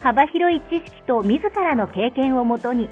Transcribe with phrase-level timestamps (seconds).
[0.00, 2.88] 幅広い知識と自らの経験をもとに、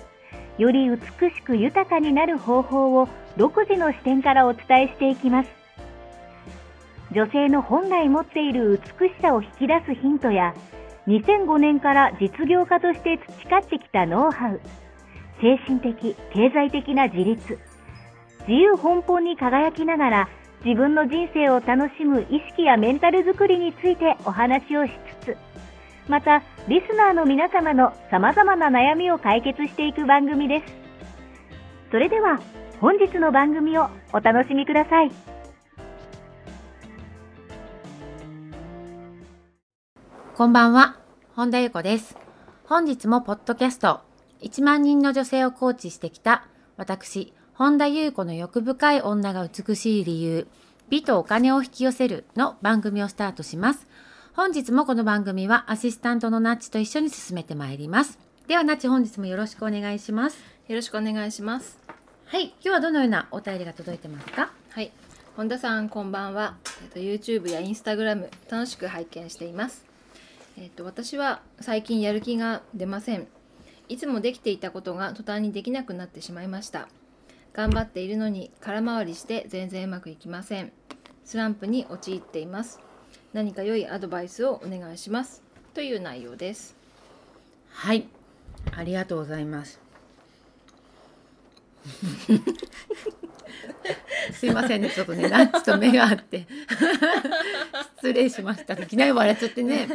[0.59, 0.99] より美
[1.31, 5.51] しく豊かになる方法を独自の視点からお伝えしていきます。
[7.13, 10.55] 女性の本来持っている美しさを引き出すヒントや、
[11.07, 14.61] 2005年から実業家として培ってきたノウハウ、
[15.41, 17.59] 精神的、経済的な自立、
[18.47, 20.29] 自由奔放に輝きながら
[20.65, 25.37] 自分の人生を楽しむ意識やメンタルづくりについてお話をしつつ、
[26.09, 30.75] また、リスナーの皆様の様々な悩みを解決していく番組です。
[31.91, 32.41] それでは、
[32.81, 35.11] 本日の番組をお楽しみください。
[40.37, 40.99] こんばんは、
[41.35, 42.19] 本田由子です。
[42.65, 44.01] 本日もポッドキャスト、
[44.43, 46.47] 1万人の女性をコーチしてきた
[46.77, 50.49] 私、本田優子の欲深い女が美しい理由、
[50.91, 53.87] 美とお金を引き寄せるの番組をスタートします。
[54.37, 58.19] 本日もこの番組はアシスタントのナッチと一緒に進めてまいります。
[58.49, 60.39] ではナッチ本日もよろしくお願いします。
[60.67, 61.79] よろしくお願いします。
[62.27, 64.51] はい、今日はどのようなお便りが届いてますか？
[64.71, 64.91] はい、
[65.37, 66.57] 本田さんこんばんは。
[66.83, 69.87] えっと YouTube や Instagram 楽しく拝見しています。
[70.59, 73.29] えっと私は最近やる気が出ません。
[73.89, 76.89] いつもできていたことが途端にできなくなってしまいました。
[77.53, 80.73] 頑張っているのに空回りして全然うまくいきません
[81.25, 82.81] スランプに陥っています
[83.35, 85.43] 何か良いアドバイスをお願いします
[85.75, 86.77] という内容です。
[87.69, 88.07] はい。
[88.77, 89.81] ありがとうございます。
[94.33, 94.91] すいませんね。
[94.91, 96.47] ちょっとねランチと目があって。
[97.99, 98.75] 失礼しました。
[98.75, 99.89] いきなり笑っちゃってね。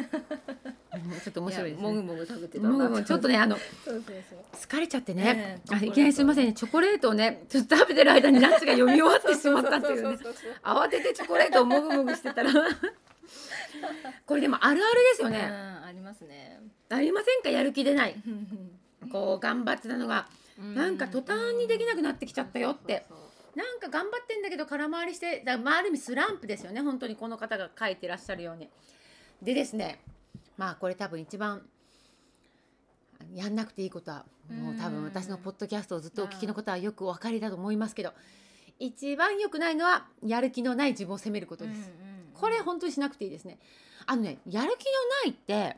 [1.24, 3.58] ちょっと面白いです、ね、もぐもぐ食べてたもぐもぐちょっとねあの
[4.54, 6.54] 疲れちゃってね、あいきなりすみませんね。
[6.54, 10.18] チョコレートをねちょっと食べてる間にナッツが読み終わってしまったっていうね。
[10.62, 12.52] 慌ててチョコレートをもぐもぐしてたら
[14.26, 16.60] これでもあるあるですよね、ありますね。
[16.90, 17.50] ありませんか？
[17.50, 18.16] やる気出ない。
[19.12, 20.28] こう頑張ってたのが。
[20.76, 23.06] なんか途端にできなくなってきちゃったよって。
[23.56, 26.82] なんか頑張ってんだけど空回りしてだまあ、ある意味スランプですよね。
[26.82, 28.70] 本当にこの方が書いてらっしゃるように。
[29.42, 30.02] でですね
[30.58, 31.62] まあこれ多分一番
[33.34, 38.14] やんなくていいことはもう多分私のポッドキャストをずっとお聞きの方はよくお分かりだと思いますけど
[38.80, 41.92] 一番良くないのはやる気のない自分を責めることです。
[42.40, 43.58] これ本当にしなくていいですね。
[44.06, 44.92] あのねやる気の
[45.24, 45.78] ないって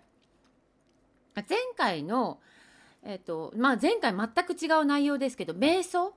[1.35, 2.39] 前回の
[3.03, 6.13] えっ、ー、とまあ前回全く違う内容ですけど瞑想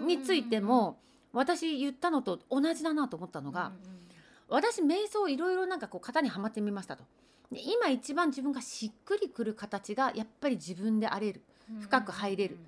[0.00, 0.98] についても
[1.32, 3.72] 私言ったのと同じだなと思ったのが、
[4.48, 7.04] 私瞑想いろいろなんかこう型にはまってみましたと。
[7.52, 11.42] で今一番自分がしっくりくる形がやっぱり自分であれる。
[11.80, 12.58] 深く入れる、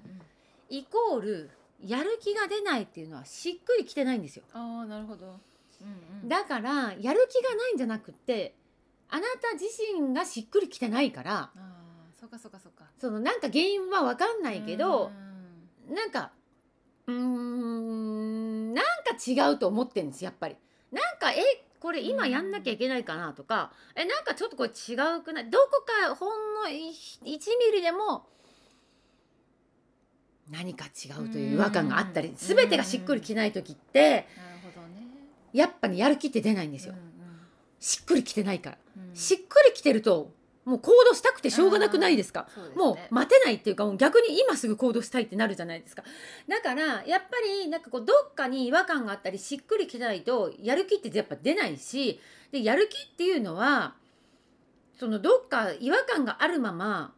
[0.69, 1.50] イコール
[1.84, 4.45] やる気が出ないっていうのはしっくりきてないんですよ。
[4.53, 5.39] あなるほど、
[5.81, 8.55] うんうん、だからやる気がないんじゃなくって
[9.09, 9.66] あなた自
[10.00, 11.78] 身がしっくりきてないからあ
[12.21, 12.84] そうかそうかそうか。
[13.00, 15.11] そのなんか原因は分かんないけど、
[15.89, 16.33] うん、なんか
[17.06, 20.56] うんなんか違うと思ってるんですやっぱり。
[20.91, 21.43] なんかえ
[21.81, 25.50] これ今やんなきゃいけないかなとか、えなんかちょっとこれ違うくない？
[25.50, 26.72] どこかほんの1
[27.25, 27.37] ミ
[27.72, 28.27] リでも
[30.50, 34.27] 何か違うという違和感があったり全てがしっくりきない時って
[35.59, 36.95] やっぱりやる気って出ないんですよ。
[37.81, 38.79] しっくりきてないから、
[39.13, 40.31] しっくりきてると
[40.65, 46.05] もう行動したくてしょうがなくないですか、ね、もう待てないっていうかもう逆に今すぐ行動したいってなるじゃないですか。
[46.47, 47.27] だからやっぱ
[47.65, 52.21] りなんかこうどっかに違和感があったりしっくりきてないとやる気ってやっぱ出ないし
[52.53, 53.95] でやる気っていうのは
[54.99, 57.15] そのどっか違和感があるまま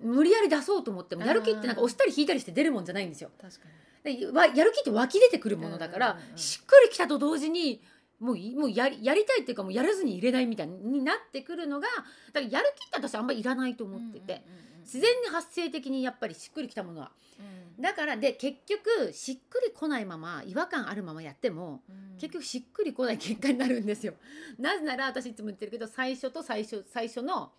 [0.00, 3.30] 無理やり出そうと思ってもやる気ってなんか押したり引いたりして出るもんじゃないんですよ。
[3.40, 3.78] 確かに。
[4.16, 7.82] でやる気って湧き出てくるものだから、しっくりきたと同時に
[8.20, 11.88] もうもうやりやりたいっていうかもうやらずに入れないみたいになってくるのが
[12.32, 14.42] だからやる気って私あんまりいらないと思ってて、
[14.82, 17.12] 自然に発生的にやっぱりしっくりきたものは。
[17.38, 24.14] うん、だからで結局しっくりこないまま違和感あるままやっても、うん、結局しっくりこない結果になるんですよ。
[24.58, 27.52] なぜなら私いつも言ってるけど最初と最初最初の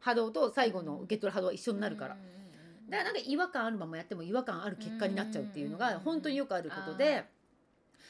[0.00, 2.16] 波動と最後の受け取る波動は一緒になるから。
[2.88, 7.24] だからなんか違和感あるままやっても違和感ある結果になっちゃうっていうのが本当によくあることで。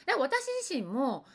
[0.05, 1.25] だから私自身も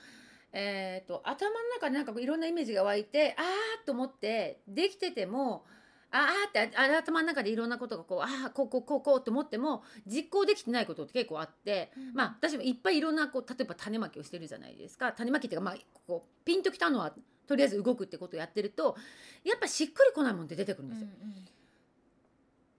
[0.57, 5.65] えーと、頭の中でなんかいろんなイメージが湧いてああと思ってできてても
[6.13, 12.15] あーってあ頭の中でいろんなことがこうああこうこうこうこうって思っても実行できてないことって結構あって、うん。
[12.15, 15.13] まあ私もいっぱいいろんなこう例えば種まきをしてるじゃないですか。
[15.13, 15.77] 種まきっていうかまあ
[16.07, 17.13] こうピンときたのは
[17.47, 18.97] とりあえず動くってことをやってると
[19.45, 21.09] やっぱしっくりこないもんって出てくるんですよ。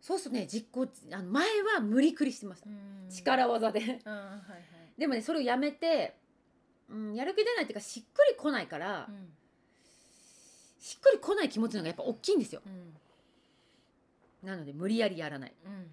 [0.01, 0.47] そうするとね。
[0.47, 2.69] 実行あの前は無理くりしてました、
[3.09, 3.79] 力技で。
[3.79, 4.63] うんはいはい。
[4.99, 6.15] でもねそれをやめて、
[6.89, 9.33] うん、やる気出ないっていうかしっくりこないから、うん。
[10.79, 12.61] しっくりこない気持ちの方がやっぱ大きいんですよ。
[12.65, 14.47] うん。
[14.47, 15.53] なので無理やりやらない。
[15.65, 15.89] うん。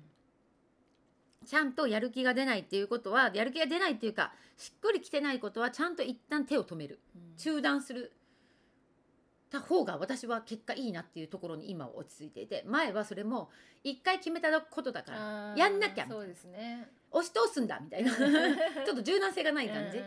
[1.46, 7.00] ちゃんとやる気が出ないっていうことはやる気が出ないっていうかしっくりきてないことはちゃんと一旦手を止める。
[7.38, 8.12] 中断する
[9.52, 13.50] た方が私は結果いいなっていうところに今は落ち着いていて前はそれも
[13.84, 16.88] 一回決めたことだからやんなきゃそうですね。
[17.10, 18.10] 押し通すんだみたいな。
[18.16, 20.02] ちょっと柔軟性がない感じ、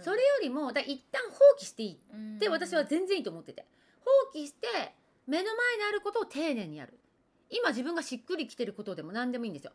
[0.00, 3.66] それよりもだ一旦放棄していいって私は全然いいと思ってて。
[4.00, 4.94] 放棄して
[5.26, 6.98] 目の前にあることを丁寧にやる。
[7.48, 9.72] 今自分がしっくりきてることでも何でもいいんですよ。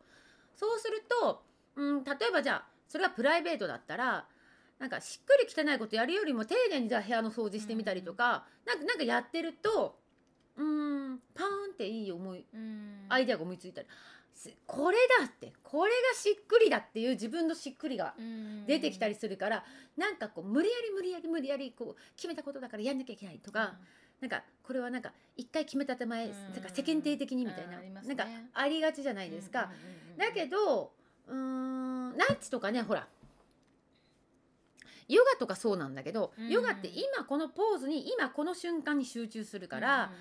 [0.56, 1.44] そうすると、
[1.75, 4.27] うん、例えばじゃあそれがプライベートだったら
[4.80, 9.98] なんかしっくりきてないことやるよりも丁寧にじゃあ部屋の掃除してみたりとか、なんかなんかやってると
[10.57, 10.63] うー
[11.13, 13.06] んパーンっていい思いうん。
[13.10, 13.88] アイデアが思いついたり。
[14.33, 18.66] すこれだってこれがしっくりだっていう自分のしっくりがうん。
[18.66, 19.63] 出てきたりするから、
[19.98, 23.75] なんかこう無理やり無理やり無理やりこう決めたことだからやんなきゃいけないとか、
[24.19, 26.31] なんかこれはなんか一回決めた手前、うん。
[26.31, 27.92] なんか世間体的にみたいな、ね。
[28.06, 29.63] なんかありがちじゃないですか。
[29.63, 30.18] うんうんうんうん。
[30.18, 30.92] だけど
[31.27, 33.07] うーんナッチとかねほら
[35.07, 36.50] ヨガとかそうなんだけど、うん。
[36.50, 40.12] ヨガって今このポーズに今この瞬間に集中するから、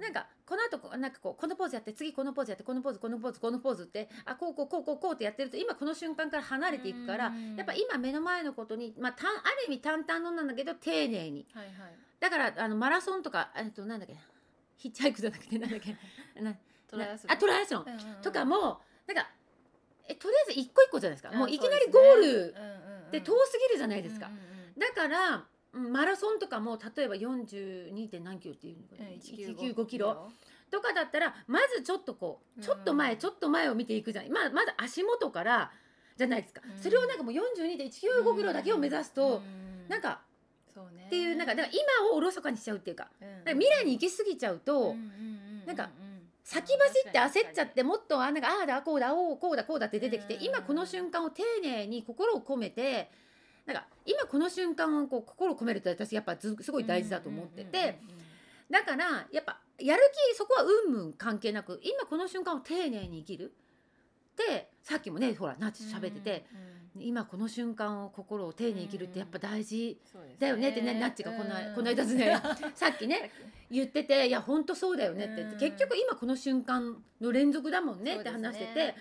[0.00, 11.46] なんかこの後なんかこうこのポーズやって次このポーズやってこのポーズこのポーズこのポーズってあこうこうこうこうこうってやってると今この瞬間から離れていくから、うんやっぱ今目の前のことに、まあ、たんある意味淡々のなんだけど丁寧に。
[11.52, 11.74] はいはい。
[12.18, 14.20] だからあのマラソンとかえっとなんだっけな。
[14.76, 15.94] ヒッチハイクじゃなくてなんだっけ
[16.40, 16.54] な。
[16.88, 17.36] トライアスロン。
[17.36, 18.22] あトライアスロンうんうんうん。
[18.22, 19.30] とかもなんか
[20.08, 22.54] えとりあえず一個一個じゃないですか、うんもういきなりゴール
[23.10, 23.22] うんうん。
[23.22, 24.78] うんって遠すぎるじゃないですか、うんうんうん。
[24.78, 28.08] だからうんマラソンとかも例えば 42.
[28.08, 30.30] 点何キロっていうのかな、うん195キロ。
[30.70, 32.64] とかだったらまずちょっとこううん。
[32.64, 34.28] ちょっと前、ちょっと前を見ていくじゃん。
[34.30, 35.72] まあまず足元から
[36.16, 36.82] じゃないですか、うん。
[36.82, 39.42] それをなんかもう42.195キロだけを目指すと、
[39.88, 40.20] なんか
[40.72, 41.06] そうね。
[41.06, 43.04] っていうなんかだから今をおろそかにしちゃうっていうか。
[43.04, 43.10] か
[43.44, 44.94] ら未来に行き過ぎちゃうと、
[45.66, 45.90] なんか
[46.44, 50.44] 先走って焦っちゃってもっとあなんかああだこうだおうこうだこうだって出てきて、うん。
[50.44, 53.10] 今この瞬間を丁寧に心を込めて
[53.66, 58.00] なんか今この瞬間をこう心を込めるって私やっぱずすごい大事だと思ってて、
[58.70, 60.02] だからやっぱやる
[60.32, 63.52] 気そこは運々関係なく今この瞬間を丁寧に生きる
[64.40, 66.46] ってさっきもねほらナチと喋ってて、
[66.98, 70.00] 今この瞬間を心を丁寧に生きるってやっぱ大事
[70.38, 72.40] だよねってね、ナッチがこの,、この間ですね
[72.74, 73.06] さっき。
[73.06, 73.30] ね
[73.70, 75.60] 言ってていや本当そうだよねって言って、うん。
[75.60, 78.94] 結局今この瞬間の連続だもんねって話してて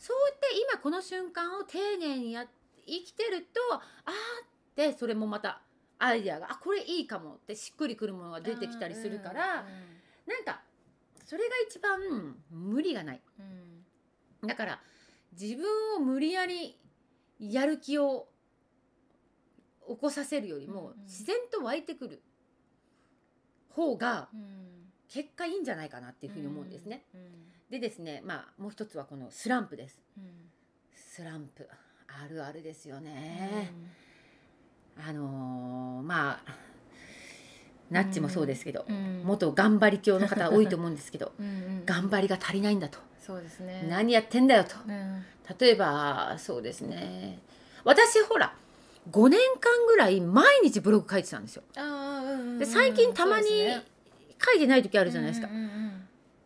[0.00, 2.48] そう,、やって今この瞬間を丁寧にや
[2.86, 5.62] 生きてるとあーってそれもまた
[5.98, 9.64] アイデアがあこれいいかもってしっくりくるものが出てきたりするから、
[10.26, 10.60] なんか
[11.24, 13.20] それが一番無理がない
[14.44, 14.80] だから
[15.38, 15.64] 自分
[15.96, 16.76] を無理やり
[17.38, 18.28] やる気を
[19.88, 22.22] 起こさせるよりもうんうん自然と湧いてくる
[23.70, 24.28] 方が
[25.08, 27.04] 結果いいんじゃないかなっていうふうに思うんですね。
[27.70, 30.00] でですねまあもう一つはこのスランプです。
[30.94, 31.68] スランプ
[32.08, 33.70] あるあるですよね。
[34.98, 36.42] あのーまあ
[37.90, 38.84] ナッチもそうですけど、
[39.24, 41.32] 元頑張り教の方多いと思うんですけど
[41.86, 43.86] 頑張りが足りないんだと、そうですね。
[43.88, 44.76] 何やってんだよと。
[44.86, 45.24] うん。
[45.58, 47.38] 例えばそうですね。
[47.84, 48.54] 私ほら
[49.10, 51.62] 5年間ぐらい毎日ブログ書いてたんですよ。
[52.58, 53.46] で最近たまに
[54.44, 55.48] 書いてない時あるじゃないですか。
[55.48, 55.92] うんうんうん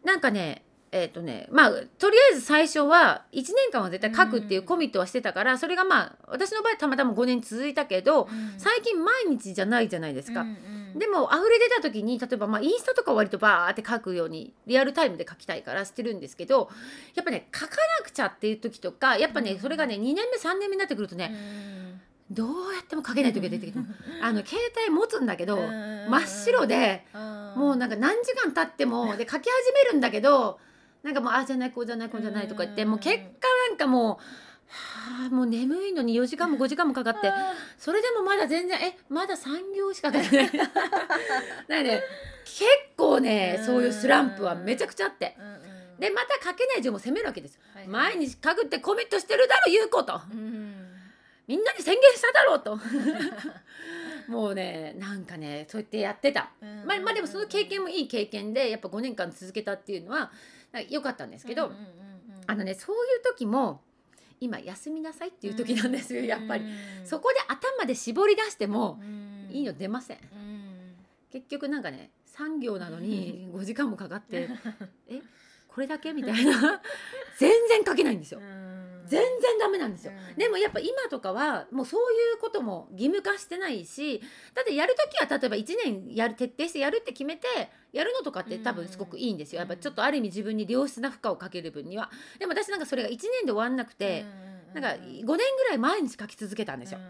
[0.03, 10.41] なんかねえっ、とねまあとりあえず最初は1年間は絶対書くっていうコミットはしてたから、それがまあ私の場合たまたま5年続いたけど、うん最近毎日じゃないじゃないですか。
[10.41, 16.71] うんうんでも溢れ出た時に例えばまあインスタとかは割とバーって書くようにリアルタイムで書きたいからしてるんですけど
[17.15, 19.59] やっぱね書かなくちゃっていう時とかやっぱね、うん。
[19.59, 21.35] それがね2年目3年目になってくるとね、
[22.31, 23.79] どうやっても書けない時が出てきて、
[24.23, 27.05] あの携帯持つんだけど、真っ白で、
[27.57, 30.61] もうなんかか何時間経っても で書き始めるんだけど
[31.03, 33.23] なんかもうああじゃないこうじゃないこうじゃないとか言って、うんもう結果
[33.69, 34.50] なんかもう。
[34.71, 37.33] はあ、もう眠いのに4時間も5時間もかかって
[37.79, 40.51] それでもまだ全然えまだ3行しか書けない。
[40.57, 42.03] なんかね
[42.45, 42.65] 結
[42.97, 45.37] 構ねうんそういうスランプはめちゃくちゃあって。
[45.99, 47.61] でまた書けない自分を責めるわけですよ。
[47.87, 50.21] 毎日書くってコミットしてるだろ優子と。
[51.47, 52.79] みんなに宣言しただろうと。
[54.29, 56.51] もうねなんかねそうやってやってた、
[56.87, 60.31] まあまあでもその経験もいい経験でやっぱ5年間続けたっていうのは
[60.89, 61.73] 良かったんですけど、
[62.47, 63.83] あのねそういう時も
[64.41, 66.65] 今休みなさいっていう時なんですよ、やっぱり、
[67.05, 69.01] そこで頭で絞り出しても
[69.51, 70.19] いいの出ません、
[71.31, 74.49] 結局なんかね3行なのに5時間もかかって
[75.09, 75.21] え
[75.69, 76.13] これだけ？
[76.13, 76.83] みたいな。
[77.39, 78.41] 全然書けないんですよ。
[79.11, 84.23] 全然ダメなんですよ、うん、でもやっぱ今とかはもうそういうことも義務化してないし
[84.55, 87.47] だってやる時は例えば1年やる徹底してやるって決めて
[87.93, 89.59] やるのとかって多分すごくいいんですよ。
[89.59, 92.09] やっぱちょっとある意味自分に良質な負荷をかける分には。
[92.39, 94.25] でも私なんかそれが1年で終わんなくて
[94.75, 95.37] なんか5年ぐ
[95.69, 97.01] らい毎日書き続けたんですよ。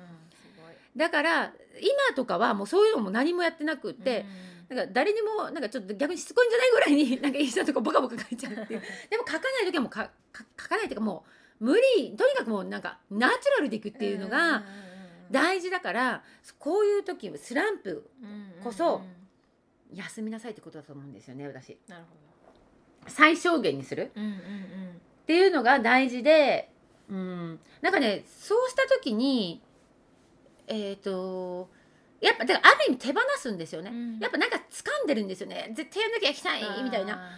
[0.96, 4.24] だから今とかはもうそういうのも何もやってなくって、
[4.68, 6.50] なんか誰にもなんかちょっと逆にしつこいん。
[6.50, 8.80] じゃないぐらいになんかインスタとかボカボカ書いちゃうっていう
[9.10, 10.10] でも書かない時はもうか
[10.58, 14.64] 書かないというかもう無理とにかくもうなんかナチュラルでいくっていうのが
[15.30, 16.22] 大事だから
[16.58, 18.10] こういう時スランプ
[18.64, 19.02] こそ
[19.92, 21.76] 休みなさいってことだと思うんですよね私。
[21.86, 23.10] なるほど。
[23.10, 26.70] 最小限にする、っていうのが大事で、
[27.08, 29.62] うん、なんかねそうした時に
[30.68, 31.70] えっ、ー、と
[32.20, 37.30] やっぱだからある意味手放すんですよね、うん、やっぱなんか掴んでるんですよね絶対やんなきゃいけないみたいな。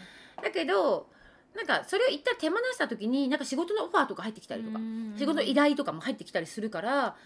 [0.42, 1.06] だけど
[1.54, 4.78] なんかそれを一旦手放した時になんか仕事のオファーとか入ってきたりとか
[5.16, 7.16] 仕事の依頼とかも入ってきたりするから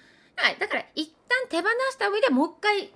[0.59, 2.90] だから一旦手放した上でもう一回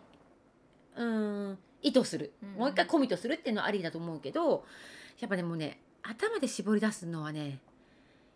[0.97, 2.35] うん意図する。
[2.59, 4.65] もう一回コミットするっていうのはありだと思うけど
[5.19, 7.61] やっぱでもね頭で絞り出すのはね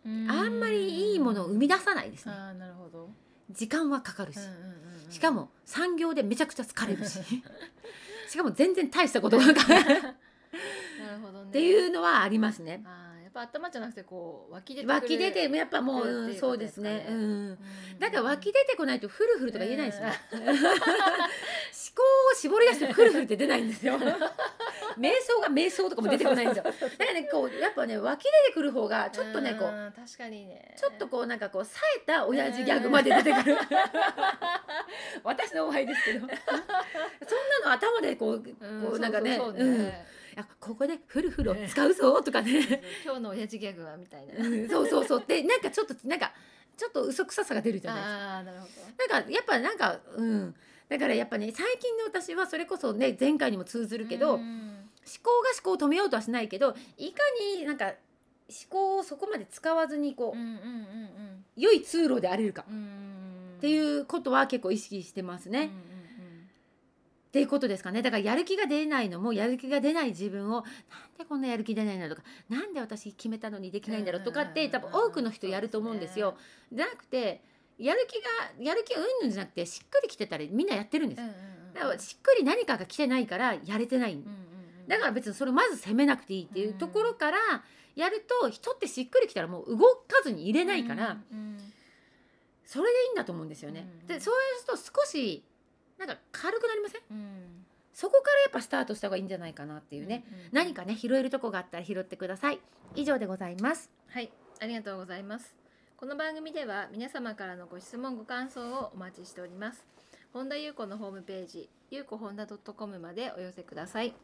[0.06, 2.34] あんまりいいものを生み出さないですね。
[2.34, 3.08] なるほど。
[3.50, 4.38] 時間はかかるし、
[5.10, 7.18] しかも産業でめちゃくちゃ疲れるし。
[8.28, 9.54] しかも全然大したことがな
[11.14, 12.82] るほど、ね、っていうのはありますね。
[12.86, 17.06] あやっぱ頭じゃなくてこう湧き出て湧き出てやっぱもう、うん、そうですね。
[17.08, 17.58] うん。
[17.98, 20.12] だから湧き出てこないとフルフルとか言えないですね。
[20.30, 20.44] 思
[21.96, 22.02] 考
[22.32, 23.98] を絞り出してフルフルって出ないんですよ。
[24.98, 26.64] 瞑想が瞑想とかも出てこないんですよ。
[26.64, 33.56] だからねこうやっぱね湧き出てくる方がちょっとねこう確かにねちょっとこうなんかこう冴えた親父ギャグまで出てくる。
[35.24, 36.38] 私の場合ですけど、そんな
[37.66, 39.38] の頭でこうこうなんかね。
[39.38, 39.92] うん
[40.36, 42.82] あここでフルフルを使うぞとかね。
[43.04, 44.34] 今日の親父ギャグはみたいな、
[44.68, 45.24] そうそうそう。
[45.26, 46.32] でなんかちょっとなんか
[46.76, 48.36] ちょっと嘘くささが出るじゃないですか。
[48.38, 49.08] あなるほど。
[49.08, 50.54] なんかやっぱなんかうん。
[50.88, 57.20] だからやっぱね最近の私はそれこそね前回にも通ずるけど、思考が思考を止めようとはしないけどいか
[57.58, 57.94] になんか思
[58.68, 65.58] 考をそこまで使わずにこう,、うんうんうんうん、良い通路であれるかっていうことは結構意識してますね。
[65.58, 65.93] うんうん
[67.34, 70.62] っていうことですかねだからやる気が出ないのもやる気が出ない自分をなん
[71.18, 76.36] でこんなやる気出ないんだとかなんで私決めたのにできないんだろうとかって多分多くの人やると思うんですよ。
[76.72, 77.42] じゃなくて
[77.76, 81.22] やる気がやる気うんぬんじゃなくてしっくりきてたらみんなやってるんです。
[81.74, 84.16] だからしっくり何かが来てないからやれてない。
[84.86, 87.38] だから別にそれをまず責めなくていいっていうところから
[87.96, 91.16] やると人ってしっくりきたらもう動かずに入れないから
[92.64, 93.88] それでいいんだと思うんですよね。
[94.06, 95.42] でそうすると少し
[95.98, 102.60] なんか軽くなりません、うん、そこからやっぱスタートした方がいいんじゃないかなっていうね、うんうんうん、何かね拾えるとこがあったら拾ってください。
[102.94, 103.90] 以上でございます。
[104.08, 104.30] はい。
[104.60, 105.54] ありがとうございます。
[105.96, 109.84] この番組では皆様からのご質問ご感想をお待ちしております。
[110.32, 114.14] 本田裕子のホームページゆうこ本田 .com までお寄せください。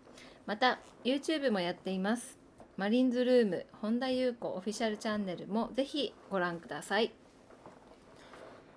[0.46, 2.38] また YouTube もやっています。
[2.76, 7.12] マリンズルーム本田裕子オフィシャルチャンネルもぜひご覧ください。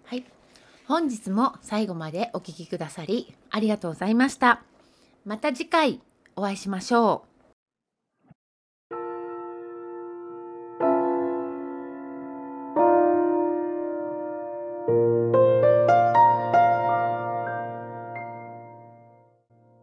[0.05, 0.25] はい
[0.85, 4.61] 本日も最後までお聴きくださりありがとうございました。
[5.25, 6.01] また次回
[6.35, 7.29] お会いしましょう。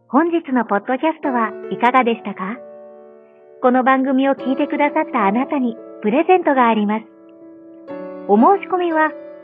[0.07, 2.57] 本日のポッドキャストはいかがでしたか？
[3.63, 7.05] この番組を聞いてくださったあなたにプレゼントがあります。
[8.27, 9.11] お申し込みは